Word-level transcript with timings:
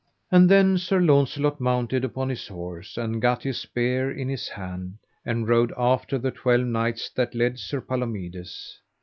And 0.31 0.49
then 0.49 0.79
Sir 0.79 0.99
Launcelot 0.99 1.59
mounted 1.61 2.03
upon 2.03 2.29
his 2.29 2.47
horse, 2.47 2.97
and 2.97 3.21
gat 3.21 3.43
his 3.43 3.59
spear 3.59 4.09
in 4.09 4.29
his 4.29 4.47
hand, 4.47 4.95
and 5.23 5.47
rode 5.47 5.71
after 5.77 6.17
the 6.17 6.31
twelve 6.31 6.65
knights 6.65 7.11
that 7.11 7.35
led 7.35 7.59
Sir 7.59 7.81
Palomides. 7.81 8.79